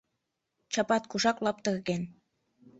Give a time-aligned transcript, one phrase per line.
[0.71, 2.03] -Чапат кушак лаптырген?